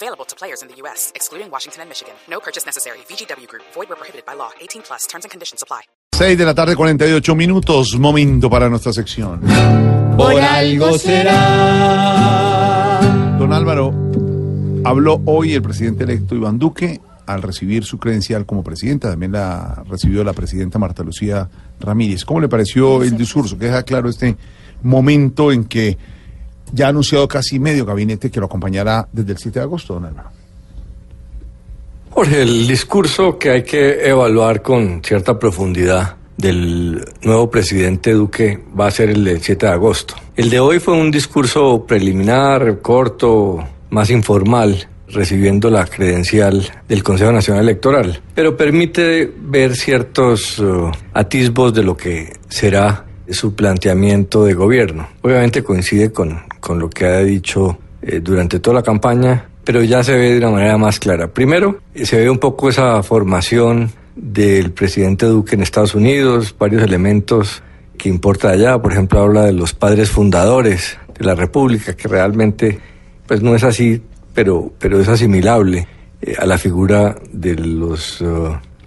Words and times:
Available 0.00 0.24
to 0.26 0.36
players 0.36 0.62
in 0.62 0.68
the 0.68 0.76
U.S., 0.82 1.10
excluding 1.16 1.50
Washington 1.50 1.80
and 1.82 1.88
Michigan. 1.90 2.14
No 2.30 2.38
purchase 2.38 2.64
necessary. 2.64 2.98
VGW 3.08 3.48
Group. 3.48 3.64
Void 3.74 3.88
where 3.88 3.96
prohibited 3.96 4.24
by 4.24 4.34
law. 4.34 4.50
18 4.60 4.82
plus. 4.82 5.08
Terms 5.08 5.24
and 5.24 5.30
conditions 5.32 5.60
apply. 5.60 5.80
6 6.12 6.38
de 6.38 6.44
la 6.44 6.54
tarde, 6.54 6.76
48 6.76 7.34
minutos. 7.34 7.98
Momento 7.98 8.48
para 8.48 8.68
nuestra 8.68 8.92
sección. 8.92 9.40
Por 10.16 10.40
algo 10.40 10.96
será. 10.98 11.34
Don 13.40 13.52
Álvaro, 13.52 13.92
habló 14.84 15.20
hoy 15.24 15.54
el 15.54 15.62
presidente 15.62 16.04
electo 16.04 16.36
Iván 16.36 16.60
Duque 16.60 17.00
al 17.26 17.42
recibir 17.42 17.82
su 17.84 17.98
credencial 17.98 18.46
como 18.46 18.62
presidenta. 18.62 19.10
También 19.10 19.32
la 19.32 19.82
recibió 19.88 20.22
la 20.22 20.32
presidenta 20.32 20.78
Marta 20.78 21.02
Lucía 21.02 21.50
Ramírez. 21.80 22.24
¿Cómo 22.24 22.40
le 22.40 22.48
pareció 22.48 23.02
el 23.02 23.16
discurso? 23.16 23.58
Que 23.58 23.66
deja 23.66 23.82
claro 23.82 24.08
este 24.08 24.36
momento 24.80 25.50
en 25.50 25.64
que 25.64 25.98
ya 26.72 26.86
ha 26.86 26.88
anunciado 26.90 27.26
casi 27.28 27.58
medio 27.58 27.84
gabinete 27.84 28.30
que 28.30 28.40
lo 28.40 28.46
acompañará 28.46 29.08
desde 29.12 29.32
el 29.32 29.38
7 29.38 29.58
de 29.58 29.62
agosto, 29.64 29.94
don 29.94 30.06
Álvaro. 30.06 30.30
Jorge, 32.10 32.42
el 32.42 32.66
discurso 32.66 33.38
que 33.38 33.50
hay 33.50 33.62
que 33.62 34.08
evaluar 34.08 34.62
con 34.62 35.02
cierta 35.04 35.38
profundidad 35.38 36.16
del 36.36 37.04
nuevo 37.22 37.50
presidente 37.50 38.12
Duque 38.12 38.60
va 38.78 38.86
a 38.86 38.90
ser 38.90 39.10
el 39.10 39.24
del 39.24 39.42
7 39.42 39.66
de 39.66 39.72
agosto. 39.72 40.14
El 40.36 40.50
de 40.50 40.60
hoy 40.60 40.78
fue 40.78 40.94
un 40.94 41.10
discurso 41.10 41.84
preliminar, 41.86 42.80
corto, 42.80 43.58
más 43.90 44.10
informal, 44.10 44.88
recibiendo 45.08 45.70
la 45.70 45.86
credencial 45.86 46.70
del 46.88 47.02
Consejo 47.02 47.32
Nacional 47.32 47.64
Electoral, 47.64 48.20
pero 48.34 48.56
permite 48.56 49.32
ver 49.36 49.74
ciertos 49.74 50.58
uh, 50.58 50.90
atisbos 51.12 51.74
de 51.74 51.82
lo 51.82 51.96
que 51.96 52.34
será 52.48 53.04
su 53.30 53.54
planteamiento 53.54 54.44
de 54.44 54.54
gobierno. 54.54 55.08
Obviamente 55.22 55.62
coincide 55.62 56.12
con, 56.12 56.40
con 56.60 56.78
lo 56.78 56.90
que 56.90 57.06
ha 57.06 57.20
dicho 57.20 57.78
eh, 58.02 58.20
durante 58.20 58.60
toda 58.60 58.76
la 58.76 58.82
campaña, 58.82 59.48
pero 59.64 59.82
ya 59.82 60.02
se 60.02 60.16
ve 60.16 60.32
de 60.32 60.38
una 60.38 60.50
manera 60.50 60.78
más 60.78 60.98
clara. 60.98 61.28
Primero, 61.28 61.80
eh, 61.94 62.06
se 62.06 62.18
ve 62.18 62.30
un 62.30 62.38
poco 62.38 62.68
esa 62.68 63.02
formación 63.02 63.90
del 64.14 64.72
presidente 64.72 65.26
Duque 65.26 65.56
en 65.56 65.62
Estados 65.62 65.94
Unidos, 65.94 66.54
varios 66.58 66.82
elementos 66.82 67.62
que 67.96 68.08
importa 68.08 68.50
allá, 68.50 68.80
por 68.80 68.92
ejemplo, 68.92 69.20
habla 69.20 69.44
de 69.44 69.52
los 69.52 69.74
padres 69.74 70.10
fundadores 70.10 70.96
de 71.18 71.24
la 71.24 71.34
República, 71.34 71.96
que 71.96 72.08
realmente 72.08 72.78
pues 73.26 73.42
no 73.42 73.54
es 73.54 73.64
así, 73.64 74.00
pero, 74.32 74.72
pero 74.78 75.00
es 75.00 75.08
asimilable 75.08 75.86
eh, 76.22 76.34
a 76.38 76.46
la 76.46 76.56
figura 76.56 77.16
de 77.32 77.56
los 77.56 78.24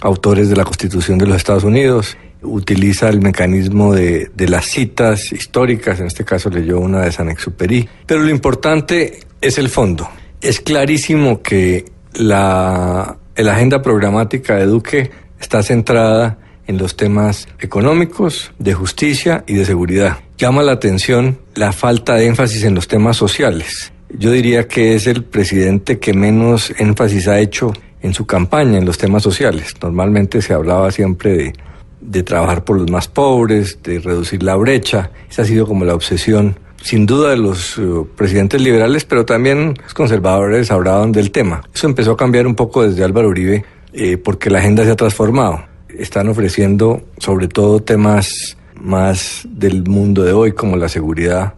autores 0.00 0.48
de 0.48 0.56
la 0.56 0.64
Constitución 0.64 1.18
de 1.18 1.26
los 1.26 1.36
Estados 1.36 1.64
Unidos. 1.64 2.16
Utiliza 2.42 3.08
el 3.08 3.20
mecanismo 3.20 3.94
de, 3.94 4.30
de 4.34 4.48
las 4.48 4.66
citas 4.66 5.32
históricas, 5.32 6.00
en 6.00 6.06
este 6.06 6.24
caso 6.24 6.50
leyó 6.50 6.80
una 6.80 7.02
de 7.02 7.12
San 7.12 7.28
Exupéry. 7.28 7.88
Pero 8.06 8.22
lo 8.22 8.30
importante 8.30 9.20
es 9.40 9.58
el 9.58 9.68
fondo. 9.68 10.08
Es 10.40 10.60
clarísimo 10.60 11.42
que 11.42 11.84
la, 12.14 13.16
la 13.36 13.52
agenda 13.52 13.82
programática 13.82 14.56
de 14.56 14.66
Duque 14.66 15.10
está 15.40 15.62
centrada 15.62 16.38
en 16.66 16.78
los 16.78 16.96
temas 16.96 17.48
económicos, 17.58 18.52
de 18.58 18.74
justicia 18.74 19.44
y 19.46 19.54
de 19.54 19.64
seguridad. 19.64 20.18
Llama 20.38 20.62
la 20.62 20.72
atención 20.72 21.38
la 21.54 21.72
falta 21.72 22.14
de 22.14 22.26
énfasis 22.26 22.64
en 22.64 22.74
los 22.74 22.88
temas 22.88 23.16
sociales. 23.16 23.92
Yo 24.10 24.30
diría 24.30 24.68
que 24.68 24.94
es 24.94 25.06
el 25.06 25.24
presidente 25.24 25.98
que 25.98 26.12
menos 26.12 26.72
énfasis 26.78 27.28
ha 27.28 27.40
hecho 27.40 27.72
en 28.02 28.14
su 28.14 28.26
campaña 28.26 28.78
en 28.78 28.84
los 28.84 28.98
temas 28.98 29.22
sociales. 29.22 29.74
Normalmente 29.80 30.42
se 30.42 30.52
hablaba 30.52 30.90
siempre 30.90 31.36
de, 31.36 31.52
de 32.02 32.22
trabajar 32.22 32.64
por 32.64 32.78
los 32.78 32.90
más 32.90 33.08
pobres, 33.08 33.78
de 33.82 34.00
reducir 34.00 34.42
la 34.42 34.56
brecha. 34.56 35.10
Esa 35.30 35.42
ha 35.42 35.44
sido 35.44 35.66
como 35.66 35.84
la 35.84 35.94
obsesión, 35.94 36.58
sin 36.82 37.06
duda, 37.06 37.30
de 37.30 37.36
los 37.36 37.78
uh, 37.78 38.08
presidentes 38.16 38.60
liberales, 38.60 39.04
pero 39.04 39.24
también 39.24 39.74
los 39.82 39.94
conservadores 39.94 40.70
hablaban 40.70 41.12
del 41.12 41.30
tema. 41.30 41.62
Eso 41.72 41.86
empezó 41.86 42.12
a 42.12 42.16
cambiar 42.16 42.46
un 42.46 42.54
poco 42.54 42.82
desde 42.82 43.04
Álvaro 43.04 43.28
Uribe, 43.28 43.64
eh, 43.92 44.16
porque 44.16 44.50
la 44.50 44.58
agenda 44.58 44.84
se 44.84 44.90
ha 44.90 44.96
transformado. 44.96 45.64
Están 45.88 46.28
ofreciendo 46.28 47.02
sobre 47.18 47.48
todo 47.48 47.80
temas 47.80 48.56
más 48.74 49.46
del 49.48 49.84
mundo 49.84 50.24
de 50.24 50.32
hoy, 50.32 50.52
como 50.52 50.76
la 50.76 50.88
seguridad 50.88 51.54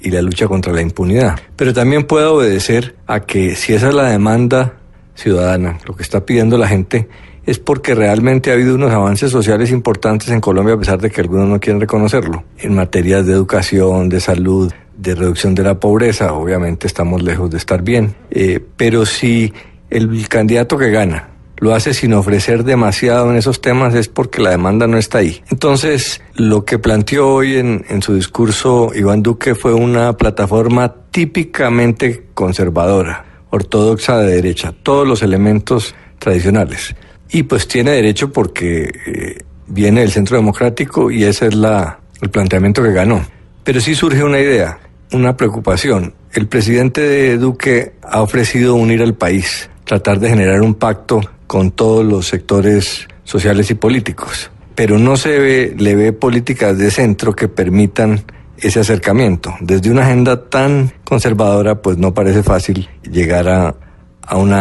y 0.00 0.10
la 0.10 0.22
lucha 0.22 0.46
contra 0.46 0.72
la 0.72 0.82
impunidad. 0.82 1.38
Pero 1.56 1.72
también 1.72 2.04
puede 2.04 2.26
obedecer 2.26 2.96
a 3.06 3.20
que 3.20 3.56
si 3.56 3.74
esa 3.74 3.88
es 3.88 3.94
la 3.94 4.08
demanda 4.08 4.74
ciudadana, 5.14 5.78
lo 5.86 5.94
que 5.94 6.02
está 6.02 6.24
pidiendo 6.24 6.56
la 6.56 6.68
gente, 6.68 7.08
es 7.46 7.58
porque 7.58 7.94
realmente 7.94 8.50
ha 8.50 8.54
habido 8.54 8.74
unos 8.74 8.92
avances 8.92 9.30
sociales 9.30 9.70
importantes 9.70 10.28
en 10.28 10.40
Colombia, 10.40 10.74
a 10.74 10.78
pesar 10.78 11.00
de 11.00 11.10
que 11.10 11.20
algunos 11.20 11.48
no 11.48 11.60
quieren 11.60 11.80
reconocerlo, 11.80 12.44
en 12.58 12.74
materias 12.74 13.26
de 13.26 13.32
educación, 13.32 14.08
de 14.08 14.20
salud, 14.20 14.72
de 14.96 15.14
reducción 15.14 15.54
de 15.54 15.62
la 15.62 15.80
pobreza. 15.80 16.32
Obviamente 16.34 16.86
estamos 16.86 17.22
lejos 17.22 17.50
de 17.50 17.56
estar 17.56 17.82
bien. 17.82 18.14
Eh, 18.30 18.60
pero 18.76 19.06
si 19.06 19.52
el 19.88 20.28
candidato 20.28 20.76
que 20.76 20.90
gana 20.90 21.28
lo 21.56 21.74
hace 21.74 21.92
sin 21.92 22.14
ofrecer 22.14 22.64
demasiado 22.64 23.30
en 23.30 23.36
esos 23.36 23.60
temas 23.60 23.94
es 23.94 24.08
porque 24.08 24.40
la 24.40 24.50
demanda 24.50 24.86
no 24.86 24.96
está 24.96 25.18
ahí. 25.18 25.42
Entonces, 25.50 26.22
lo 26.34 26.64
que 26.64 26.78
planteó 26.78 27.28
hoy 27.34 27.56
en, 27.56 27.84
en 27.88 28.02
su 28.02 28.14
discurso 28.14 28.92
Iván 28.94 29.22
Duque 29.22 29.54
fue 29.54 29.74
una 29.74 30.16
plataforma 30.16 30.94
típicamente 31.10 32.28
conservadora, 32.32 33.26
ortodoxa 33.50 34.18
de 34.18 34.36
derecha, 34.36 34.72
todos 34.82 35.06
los 35.06 35.22
elementos 35.22 35.94
tradicionales. 36.18 36.94
Y 37.32 37.44
pues 37.44 37.68
tiene 37.68 37.92
derecho 37.92 38.32
porque 38.32 38.92
eh, 39.06 39.38
viene 39.68 40.00
del 40.00 40.10
centro 40.10 40.36
democrático 40.36 41.10
y 41.10 41.24
ese 41.24 41.46
es 41.46 41.54
la, 41.54 42.00
el 42.20 42.30
planteamiento 42.30 42.82
que 42.82 42.92
ganó. 42.92 43.24
Pero 43.64 43.80
sí 43.80 43.94
surge 43.94 44.24
una 44.24 44.40
idea, 44.40 44.78
una 45.12 45.36
preocupación. 45.36 46.14
El 46.32 46.48
presidente 46.48 47.00
de 47.00 47.38
Duque 47.38 47.94
ha 48.02 48.22
ofrecido 48.22 48.74
unir 48.74 49.02
al 49.02 49.14
país, 49.14 49.70
tratar 49.84 50.18
de 50.18 50.28
generar 50.28 50.60
un 50.62 50.74
pacto 50.74 51.20
con 51.46 51.70
todos 51.70 52.04
los 52.04 52.26
sectores 52.26 53.08
sociales 53.24 53.70
y 53.70 53.74
políticos. 53.74 54.50
Pero 54.74 54.98
no 54.98 55.16
se 55.16 55.38
ve, 55.38 55.74
le 55.76 55.94
ve 55.94 56.12
políticas 56.12 56.78
de 56.78 56.90
centro 56.90 57.34
que 57.34 57.48
permitan 57.48 58.22
ese 58.58 58.80
acercamiento. 58.80 59.54
Desde 59.60 59.90
una 59.90 60.02
agenda 60.02 60.48
tan 60.48 60.92
conservadora, 61.04 61.82
pues 61.82 61.96
no 61.96 62.14
parece 62.14 62.42
fácil 62.42 62.88
llegar 63.02 63.48
a, 63.48 63.74
a 64.22 64.36
un 64.36 64.52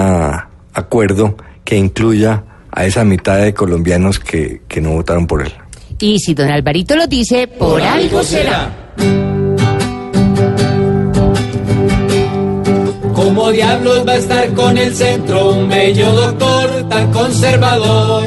acuerdo 0.74 1.36
que 1.64 1.78
incluya 1.78 2.44
a 2.72 2.86
esa 2.86 3.04
mitad 3.04 3.38
de 3.38 3.54
colombianos 3.54 4.20
que, 4.20 4.62
que 4.68 4.82
no 4.82 4.92
votaron 4.92 5.28
por 5.28 5.42
él. 5.42 5.54
Y 6.00 6.20
si 6.20 6.34
don 6.34 6.50
Alvarito 6.50 6.96
lo 6.96 7.08
dice, 7.08 7.48
por, 7.48 7.82
algo 7.82 8.24
será. 8.24 8.70
¿Cómo 13.14 13.52
diablos 13.52 14.08
va 14.08 14.14
a 14.14 14.16
estar 14.16 14.54
con 14.54 14.78
el 14.78 14.96
centro 14.96 15.52
un 15.52 15.68
bello 15.68 16.12
doctor 16.14 16.88
tan 16.90 17.12
conservador? 17.12 18.24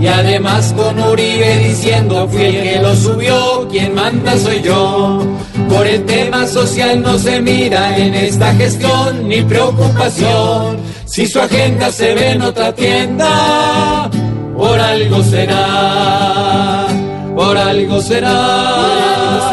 Y 0.00 0.06
además 0.06 0.72
con 0.76 0.98
Uribe 1.00 1.58
diciendo 1.58 2.28
fui 2.28 2.42
el 2.44 2.62
que 2.62 2.78
lo 2.80 2.94
subió, 2.94 3.68
quien 3.68 3.94
manda 3.94 4.38
soy 4.38 4.62
yo. 4.62 5.26
Por 5.68 5.86
el 5.86 6.04
tema 6.06 6.46
social 6.46 7.02
no 7.02 7.18
se 7.18 7.42
mira 7.42 7.98
en 7.98 8.14
esta 8.14 8.54
gestión 8.54 9.28
ni 9.28 9.42
preocupación. 9.42 10.78
Si 11.08 11.26
su 11.26 11.40
agenda 11.40 11.90
se 11.90 12.14
ve 12.14 12.32
en 12.32 12.42
otra 12.42 12.74
tienda, 12.74 14.10
por 14.54 14.78
algo 14.78 15.22
será, 15.22 16.86
por 17.34 17.56
algo 17.56 18.00
será, 18.02 19.50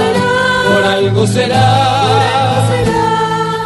por 0.68 0.84
algo 0.84 1.26
será. 1.26 2.68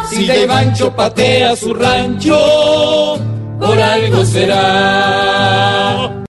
Si 0.08 0.24
de 0.24 0.44
Ivancho 0.44 0.94
patea 0.94 1.56
su 1.56 1.74
rancho, 1.74 3.18
por 3.58 3.78
algo 3.80 4.24
será. 4.24 6.19